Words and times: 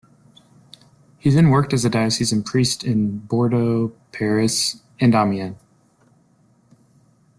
He 1.19 1.29
then 1.29 1.51
worked 1.51 1.73
as 1.73 1.85
a 1.85 1.89
diocesan 1.91 2.41
priest 2.41 2.83
in 2.83 3.19
Bordeaux, 3.27 3.95
Paris 4.11 4.81
and 4.99 5.13
Amiens. 5.13 5.57